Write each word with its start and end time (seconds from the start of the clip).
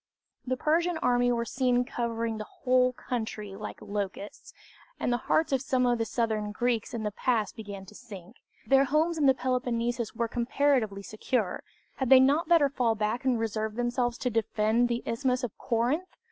The 0.47 0.57
Persian 0.57 0.97
army 0.97 1.31
were 1.31 1.45
seen 1.45 1.85
covering 1.85 2.39
the 2.39 2.43
whole 2.63 2.91
country 2.91 3.55
like 3.55 3.79
locusts, 3.83 4.51
and 4.99 5.13
the 5.13 5.17
hearts 5.29 5.51
of 5.53 5.61
some 5.61 5.85
of 5.85 5.99
the 5.99 6.05
southern 6.05 6.51
Greeks 6.51 6.95
in 6.95 7.03
the 7.03 7.11
pass 7.11 7.51
began 7.51 7.85
to 7.85 7.93
sink. 7.93 8.37
Their 8.65 8.85
homes 8.85 9.19
in 9.19 9.27
the 9.27 9.35
Peloponnesus 9.35 10.15
were 10.15 10.27
comparatively 10.27 11.03
secure 11.03 11.61
had 11.97 12.09
they 12.09 12.19
not 12.19 12.47
better 12.49 12.67
fall 12.67 12.95
back 12.95 13.25
and 13.25 13.39
reserve 13.39 13.75
themselves 13.75 14.17
to 14.17 14.31
defend 14.31 14.87
the 14.89 15.03
Isthmus 15.05 15.43
of 15.43 15.55
Corinth? 15.59 16.09